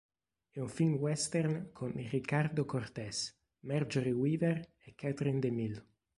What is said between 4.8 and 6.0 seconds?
e Katherine DeMille.